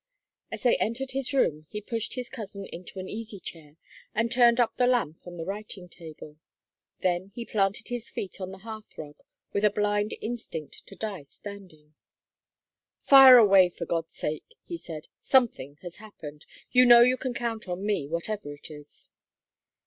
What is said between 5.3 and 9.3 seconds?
the writing table. Then he planted his feet on the hearth rug